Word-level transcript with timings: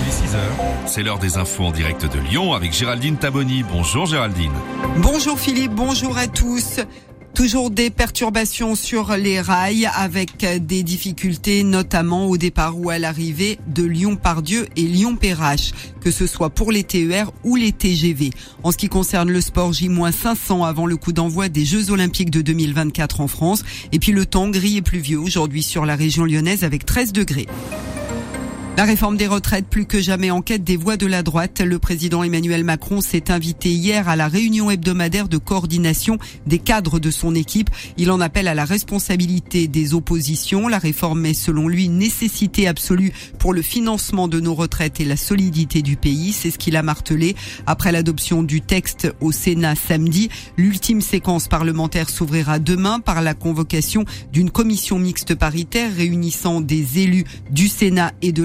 Il 0.00 0.08
est 0.08 0.12
6h, 0.12 0.38
c'est 0.86 1.02
l'heure 1.02 1.18
des 1.18 1.38
infos 1.38 1.64
en 1.64 1.72
direct 1.72 2.04
de 2.04 2.20
Lyon 2.20 2.52
avec 2.52 2.72
Géraldine 2.72 3.16
Taboni. 3.16 3.64
Bonjour 3.64 4.06
Géraldine. 4.06 4.52
Bonjour 4.98 5.38
Philippe, 5.38 5.72
bonjour 5.72 6.16
à 6.16 6.28
tous. 6.28 6.80
Toujours 7.34 7.70
des 7.70 7.90
perturbations 7.90 8.74
sur 8.74 9.16
les 9.16 9.40
rails 9.40 9.88
avec 9.94 10.44
des 10.44 10.82
difficultés 10.82 11.64
notamment 11.64 12.26
au 12.26 12.36
départ 12.36 12.78
ou 12.78 12.90
à 12.90 12.98
l'arrivée 12.98 13.58
de 13.66 13.84
Lyon-Pardieu 13.84 14.66
et 14.76 14.82
Lyon-Perrache, 14.82 15.72
que 16.00 16.10
ce 16.10 16.26
soit 16.26 16.50
pour 16.50 16.70
les 16.70 16.84
TER 16.84 17.32
ou 17.44 17.56
les 17.56 17.72
TGV. 17.72 18.30
En 18.62 18.70
ce 18.70 18.76
qui 18.76 18.88
concerne 18.88 19.30
le 19.30 19.40
sport, 19.40 19.72
J-500 19.72 20.66
avant 20.66 20.86
le 20.86 20.96
coup 20.96 21.12
d'envoi 21.12 21.48
des 21.48 21.64
Jeux 21.64 21.90
Olympiques 21.90 22.30
de 22.30 22.40
2024 22.40 23.20
en 23.20 23.28
France. 23.28 23.64
Et 23.92 23.98
puis 23.98 24.12
le 24.12 24.26
temps 24.26 24.48
gris 24.48 24.76
et 24.76 24.82
pluvieux 24.82 25.18
aujourd'hui 25.18 25.62
sur 25.62 25.86
la 25.86 25.96
région 25.96 26.24
lyonnaise 26.24 26.62
avec 26.62 26.86
13 26.86 27.12
degrés. 27.12 27.46
La 28.78 28.84
réforme 28.84 29.16
des 29.16 29.26
retraites 29.26 29.66
plus 29.66 29.86
que 29.86 30.00
jamais 30.00 30.30
en 30.30 30.40
quête 30.40 30.62
des 30.62 30.76
voix 30.76 30.96
de 30.96 31.08
la 31.08 31.24
droite. 31.24 31.60
Le 31.60 31.80
président 31.80 32.22
Emmanuel 32.22 32.62
Macron 32.62 33.00
s'est 33.00 33.32
invité 33.32 33.70
hier 33.70 34.08
à 34.08 34.14
la 34.14 34.28
réunion 34.28 34.70
hebdomadaire 34.70 35.28
de 35.28 35.36
coordination 35.36 36.16
des 36.46 36.60
cadres 36.60 37.00
de 37.00 37.10
son 37.10 37.34
équipe. 37.34 37.70
Il 37.96 38.12
en 38.12 38.20
appelle 38.20 38.46
à 38.46 38.54
la 38.54 38.64
responsabilité 38.64 39.66
des 39.66 39.94
oppositions. 39.94 40.68
La 40.68 40.78
réforme 40.78 41.26
est 41.26 41.34
selon 41.34 41.66
lui 41.66 41.86
une 41.86 41.98
nécessité 41.98 42.68
absolue 42.68 43.12
pour 43.40 43.52
le 43.52 43.62
financement 43.62 44.28
de 44.28 44.38
nos 44.38 44.54
retraites 44.54 45.00
et 45.00 45.04
la 45.04 45.16
solidité 45.16 45.82
du 45.82 45.96
pays. 45.96 46.30
C'est 46.32 46.52
ce 46.52 46.58
qu'il 46.58 46.76
a 46.76 46.84
martelé 46.84 47.34
après 47.66 47.90
l'adoption 47.90 48.44
du 48.44 48.60
texte 48.60 49.12
au 49.20 49.32
Sénat 49.32 49.74
samedi. 49.74 50.28
L'ultime 50.56 51.00
séquence 51.00 51.48
parlementaire 51.48 52.08
s'ouvrira 52.08 52.60
demain 52.60 53.00
par 53.00 53.22
la 53.22 53.34
convocation 53.34 54.04
d'une 54.32 54.52
commission 54.52 55.00
mixte 55.00 55.34
paritaire 55.34 55.92
réunissant 55.96 56.60
des 56.60 57.00
élus 57.00 57.24
du 57.50 57.66
Sénat 57.66 58.12
et 58.22 58.30
de 58.30 58.44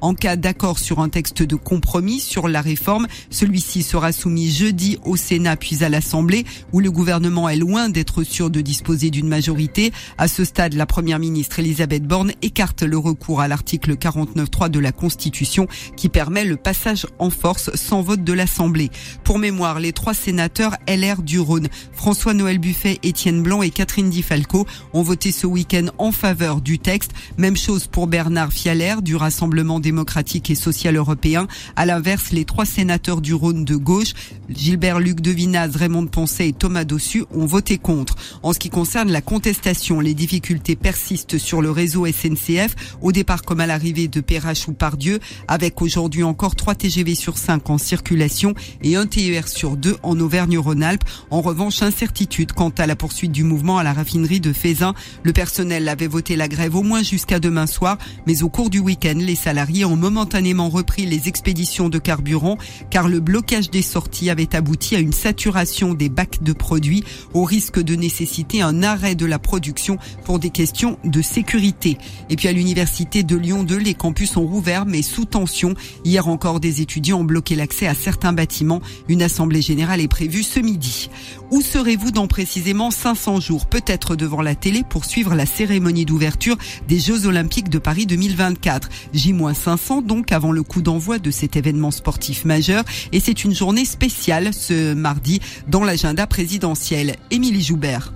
en 0.00 0.14
cas 0.14 0.36
d'accord 0.36 0.78
sur 0.78 1.00
un 1.00 1.08
texte 1.08 1.42
de 1.42 1.56
compromis 1.56 2.20
sur 2.20 2.48
la 2.48 2.60
réforme, 2.60 3.06
celui-ci 3.30 3.82
sera 3.82 4.12
soumis 4.12 4.50
jeudi 4.50 4.98
au 5.04 5.16
Sénat 5.16 5.56
puis 5.56 5.82
à 5.84 5.88
l'Assemblée 5.88 6.44
où 6.72 6.80
le 6.80 6.90
gouvernement 6.90 7.48
est 7.48 7.56
loin 7.56 7.88
d'être 7.88 8.22
sûr 8.22 8.50
de 8.50 8.60
disposer 8.60 9.10
d'une 9.10 9.28
majorité. 9.28 9.92
À 10.18 10.28
ce 10.28 10.44
stade, 10.44 10.74
la 10.74 10.86
première 10.86 11.18
ministre 11.18 11.58
Elisabeth 11.58 12.04
Borne 12.04 12.32
écarte 12.42 12.82
le 12.82 12.98
recours 12.98 13.40
à 13.40 13.48
l'article 13.48 13.94
49.3 13.94 14.68
de 14.68 14.78
la 14.78 14.92
Constitution 14.92 15.66
qui 15.96 16.08
permet 16.08 16.44
le 16.44 16.56
passage 16.56 17.06
en 17.18 17.30
force 17.30 17.74
sans 17.74 18.02
vote 18.02 18.24
de 18.24 18.32
l'Assemblée. 18.32 18.90
Pour 19.24 19.38
mémoire, 19.38 19.80
les 19.80 19.92
trois 19.92 20.14
sénateurs 20.14 20.76
LR 20.88 21.22
du 21.22 21.40
Rhône, 21.40 21.68
François-Noël 21.92 22.58
Buffet, 22.58 22.98
Étienne 23.02 23.42
Blanc 23.42 23.62
et 23.62 23.70
Catherine 23.70 24.10
Di 24.10 24.22
Falco, 24.22 24.66
ont 24.92 25.02
voté 25.02 25.32
ce 25.32 25.46
week-end 25.46 25.86
en 25.98 26.12
faveur 26.12 26.60
du 26.60 26.78
texte. 26.78 27.12
Même 27.38 27.56
chose 27.56 27.86
pour 27.86 28.06
Bernard 28.06 28.52
Fialer 28.52 28.96
du 29.02 29.16
Rassemblement 29.30 29.78
démocratique 29.78 30.50
et. 30.50 31.46
À 31.76 31.86
l'inverse, 31.86 32.32
les 32.32 32.44
trois 32.44 32.64
sénateurs 32.64 33.20
du 33.20 33.32
Rhône 33.32 33.64
de 33.64 33.76
gauche, 33.76 34.12
Gilbert 34.48 34.98
Luc 34.98 35.20
Devinaz, 35.20 35.76
Raymond 35.76 36.08
Poncet 36.08 36.48
et 36.48 36.52
Thomas 36.52 36.82
Dossu, 36.82 37.26
ont 37.32 37.46
voté 37.46 37.78
contre. 37.78 38.16
En 38.42 38.52
ce 38.52 38.58
qui 38.58 38.70
concerne 38.70 39.12
la 39.12 39.20
contestation, 39.20 40.00
les 40.00 40.14
difficultés 40.14 40.74
persistent 40.74 41.38
sur 41.38 41.62
le 41.62 41.70
réseau 41.70 42.06
SNCF, 42.06 42.74
au 43.02 43.12
départ 43.12 43.42
comme 43.42 43.60
à 43.60 43.68
l'arrivée 43.68 44.08
de 44.08 44.20
Perrache 44.20 44.66
ou 44.66 44.72
Pardieu, 44.72 45.20
avec 45.46 45.80
aujourd'hui 45.80 46.24
encore 46.24 46.56
3 46.56 46.74
TGV 46.74 47.14
sur 47.14 47.38
5 47.38 47.70
en 47.70 47.78
circulation 47.78 48.54
et 48.82 48.96
un 48.96 49.06
TER 49.06 49.46
sur 49.46 49.76
2 49.76 49.98
en 50.02 50.18
Auvergne-Rhône-Alpes. 50.18 51.04
En 51.30 51.40
revanche, 51.40 51.82
incertitude 51.82 52.50
quant 52.50 52.72
à 52.78 52.88
la 52.88 52.96
poursuite 52.96 53.30
du 53.30 53.44
mouvement 53.44 53.78
à 53.78 53.84
la 53.84 53.92
raffinerie 53.92 54.40
de 54.40 54.52
Fézin. 54.52 54.92
Le 55.22 55.32
personnel 55.32 55.88
avait 55.88 56.08
voté 56.08 56.34
la 56.34 56.48
grève 56.48 56.74
au 56.74 56.82
moins 56.82 57.04
jusqu'à 57.04 57.38
demain 57.38 57.68
soir, 57.68 57.96
mais 58.26 58.42
au 58.42 58.48
cours 58.48 58.70
du 58.70 58.80
week-end, 58.80 59.19
les 59.24 59.34
salariés 59.34 59.84
ont 59.84 59.96
momentanément 59.96 60.68
repris 60.68 61.06
les 61.06 61.28
expéditions 61.28 61.88
de 61.88 61.98
carburant 61.98 62.58
car 62.90 63.08
le 63.08 63.20
blocage 63.20 63.70
des 63.70 63.82
sorties 63.82 64.30
avait 64.30 64.54
abouti 64.54 64.96
à 64.96 64.98
une 64.98 65.12
saturation 65.12 65.94
des 65.94 66.08
bacs 66.08 66.42
de 66.42 66.52
produits 66.52 67.04
au 67.34 67.44
risque 67.44 67.80
de 67.80 67.94
nécessiter 67.94 68.62
un 68.62 68.82
arrêt 68.82 69.14
de 69.14 69.26
la 69.26 69.38
production 69.38 69.98
pour 70.24 70.38
des 70.38 70.50
questions 70.50 70.98
de 71.04 71.22
sécurité. 71.22 71.98
Et 72.28 72.36
puis 72.36 72.48
à 72.48 72.52
l'université 72.52 73.22
de 73.22 73.36
Lyon 73.36 73.64
2, 73.64 73.76
les 73.76 73.94
campus 73.94 74.32
sont 74.32 74.46
rouverts 74.46 74.86
mais 74.86 75.02
sous 75.02 75.24
tension. 75.24 75.74
Hier 76.04 76.28
encore, 76.28 76.60
des 76.60 76.80
étudiants 76.80 77.20
ont 77.20 77.24
bloqué 77.24 77.56
l'accès 77.56 77.86
à 77.86 77.94
certains 77.94 78.32
bâtiments. 78.32 78.82
Une 79.08 79.22
assemblée 79.22 79.62
générale 79.62 80.00
est 80.00 80.08
prévue 80.08 80.42
ce 80.42 80.60
midi. 80.60 81.10
Où 81.50 81.62
serez-vous 81.62 82.12
dans 82.12 82.26
précisément 82.26 82.90
500 82.90 83.40
jours? 83.40 83.66
Peut-être 83.66 84.16
devant 84.16 84.42
la 84.42 84.54
télé 84.54 84.82
pour 84.88 85.04
suivre 85.04 85.34
la 85.34 85.46
cérémonie 85.46 86.04
d'ouverture 86.04 86.56
des 86.88 86.98
Jeux 86.98 87.26
Olympiques 87.26 87.68
de 87.68 87.78
Paris 87.78 88.06
2024. 88.06 88.88
J-500 89.14 90.04
donc 90.04 90.32
avant 90.32 90.52
le 90.52 90.62
coup 90.62 90.82
d'envoi 90.82 91.18
de 91.18 91.30
cet 91.30 91.56
événement 91.56 91.90
sportif 91.90 92.44
majeur 92.44 92.84
et 93.12 93.20
c'est 93.20 93.44
une 93.44 93.54
journée 93.54 93.84
spéciale 93.84 94.52
ce 94.52 94.94
mardi 94.94 95.40
dans 95.68 95.84
l'agenda 95.84 96.26
présidentiel. 96.26 97.16
Émilie 97.30 97.62
Joubert. 97.62 98.12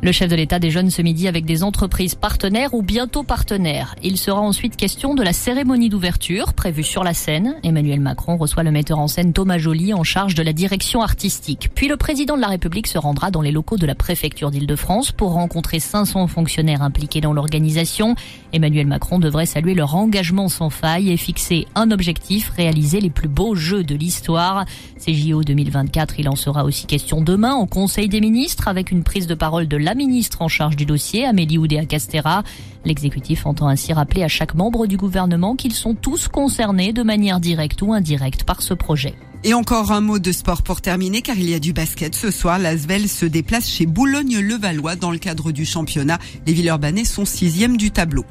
Le 0.00 0.12
chef 0.12 0.30
de 0.30 0.36
l'État 0.36 0.60
déjeune 0.60 0.90
ce 0.90 1.02
midi 1.02 1.26
avec 1.26 1.44
des 1.44 1.64
entreprises 1.64 2.14
partenaires 2.14 2.72
ou 2.72 2.82
bientôt 2.82 3.24
partenaires. 3.24 3.96
Il 4.04 4.16
sera 4.16 4.40
ensuite 4.40 4.76
question 4.76 5.16
de 5.16 5.24
la 5.24 5.32
cérémonie 5.32 5.88
d'ouverture 5.88 6.54
prévue 6.54 6.84
sur 6.84 7.02
la 7.02 7.14
scène. 7.14 7.56
Emmanuel 7.64 7.98
Macron 7.98 8.36
reçoit 8.36 8.62
le 8.62 8.70
metteur 8.70 9.00
en 9.00 9.08
scène 9.08 9.32
Thomas 9.32 9.58
Joly 9.58 9.92
en 9.94 10.04
charge 10.04 10.36
de 10.36 10.42
la 10.44 10.52
direction 10.52 11.02
artistique. 11.02 11.70
Puis 11.74 11.88
le 11.88 11.96
président 11.96 12.36
de 12.36 12.40
la 12.40 12.46
République 12.46 12.86
se 12.86 12.96
rendra 12.96 13.32
dans 13.32 13.40
les 13.40 13.50
locaux 13.50 13.76
de 13.76 13.86
la 13.86 13.96
préfecture 13.96 14.52
d'Île-de-France 14.52 15.10
pour 15.10 15.32
rencontrer 15.32 15.80
500 15.80 16.28
fonctionnaires 16.28 16.82
impliqués 16.82 17.20
dans 17.20 17.32
l'organisation. 17.32 18.14
Emmanuel 18.52 18.86
Macron 18.86 19.18
devrait 19.18 19.46
saluer 19.46 19.74
leur 19.74 19.96
engagement 19.96 20.48
sans 20.48 20.70
faille 20.70 21.10
et 21.10 21.16
fixer 21.16 21.66
un 21.74 21.90
objectif, 21.90 22.50
réaliser 22.50 23.00
les 23.00 23.10
plus 23.10 23.28
beaux 23.28 23.56
jeux 23.56 23.82
de 23.82 23.96
l'histoire. 23.96 24.64
Ces 24.96 25.12
JO 25.12 25.42
2024, 25.42 26.20
il 26.20 26.28
en 26.28 26.36
sera 26.36 26.62
aussi 26.62 26.86
question 26.86 27.20
demain 27.20 27.56
au 27.56 27.66
Conseil 27.66 28.08
des 28.08 28.20
ministres 28.20 28.68
avec 28.68 28.92
une 28.92 29.02
prise 29.02 29.26
de 29.26 29.34
parole 29.34 29.66
de 29.66 29.87
la 29.88 29.94
ministre 29.94 30.42
en 30.42 30.48
charge 30.48 30.76
du 30.76 30.84
dossier, 30.84 31.24
Amélie 31.24 31.56
Oudéa-Castera. 31.56 32.42
L'exécutif 32.84 33.46
entend 33.46 33.68
ainsi 33.68 33.94
rappeler 33.94 34.22
à 34.22 34.28
chaque 34.28 34.54
membre 34.54 34.86
du 34.86 34.98
gouvernement 34.98 35.56
qu'ils 35.56 35.72
sont 35.72 35.94
tous 35.94 36.28
concernés 36.28 36.92
de 36.92 37.02
manière 37.02 37.40
directe 37.40 37.80
ou 37.80 37.94
indirecte 37.94 38.44
par 38.44 38.60
ce 38.60 38.74
projet. 38.74 39.14
Et 39.44 39.54
encore 39.54 39.90
un 39.90 40.02
mot 40.02 40.18
de 40.18 40.30
sport 40.30 40.60
pour 40.60 40.82
terminer, 40.82 41.22
car 41.22 41.38
il 41.38 41.48
y 41.48 41.54
a 41.54 41.58
du 41.58 41.72
basket. 41.72 42.14
Ce 42.14 42.30
soir, 42.30 42.58
l'Asvel 42.58 43.08
se 43.08 43.24
déplace 43.24 43.66
chez 43.66 43.86
Boulogne-le-Valois 43.86 44.96
dans 44.96 45.10
le 45.10 45.16
cadre 45.16 45.52
du 45.52 45.64
championnat. 45.64 46.18
Les 46.46 46.52
Villeurbanais 46.52 47.06
sont 47.06 47.24
sixième 47.24 47.78
du 47.78 47.90
tableau. 47.90 48.26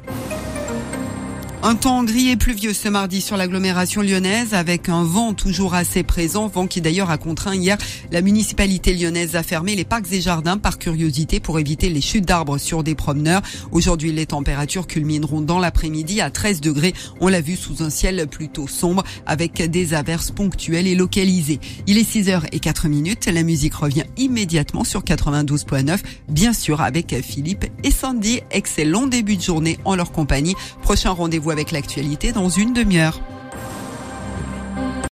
Un 1.60 1.74
temps 1.74 2.04
gris 2.04 2.28
et 2.30 2.36
pluvieux 2.36 2.72
ce 2.72 2.88
mardi 2.88 3.20
sur 3.20 3.36
l'agglomération 3.36 4.00
lyonnaise 4.00 4.54
avec 4.54 4.88
un 4.88 5.02
vent 5.02 5.34
toujours 5.34 5.74
assez 5.74 6.04
présent, 6.04 6.46
vent 6.46 6.68
qui 6.68 6.80
d'ailleurs 6.80 7.10
a 7.10 7.18
contraint 7.18 7.56
hier 7.56 7.76
la 8.12 8.22
municipalité 8.22 8.94
lyonnaise 8.94 9.34
à 9.34 9.42
fermer 9.42 9.74
les 9.74 9.84
parcs 9.84 10.12
et 10.12 10.20
jardins 10.20 10.56
par 10.56 10.78
curiosité 10.78 11.40
pour 11.40 11.58
éviter 11.58 11.88
les 11.88 12.00
chutes 12.00 12.24
d'arbres 12.24 12.58
sur 12.58 12.84
des 12.84 12.94
promeneurs. 12.94 13.42
Aujourd'hui, 13.72 14.12
les 14.12 14.24
températures 14.24 14.86
culmineront 14.86 15.40
dans 15.40 15.58
l'après-midi 15.58 16.20
à 16.20 16.30
13 16.30 16.60
degrés. 16.60 16.94
On 17.20 17.26
l'a 17.26 17.40
vu 17.40 17.56
sous 17.56 17.82
un 17.82 17.90
ciel 17.90 18.28
plutôt 18.28 18.68
sombre 18.68 19.02
avec 19.26 19.60
des 19.60 19.94
averses 19.94 20.30
ponctuelles 20.30 20.86
et 20.86 20.94
localisées. 20.94 21.58
Il 21.88 21.98
est 21.98 22.08
6 22.08 22.28
h 22.28 22.42
et 22.52 22.60
4 22.60 22.86
minutes. 22.86 23.26
La 23.26 23.42
musique 23.42 23.74
revient 23.74 24.04
immédiatement 24.16 24.84
sur 24.84 25.02
92.9, 25.02 25.98
bien 26.28 26.52
sûr 26.52 26.80
avec 26.82 27.20
Philippe 27.20 27.66
et 27.82 27.90
Sandy. 27.90 28.42
Excellent 28.52 29.08
début 29.08 29.36
de 29.36 29.42
journée 29.42 29.76
en 29.84 29.96
leur 29.96 30.12
compagnie. 30.12 30.54
Prochain 30.82 31.10
rendez-vous 31.48 31.50
avec 31.50 31.70
l'actualité 31.72 32.32
dans 32.32 32.48
une 32.48 32.72
demi-heure. 32.72 33.20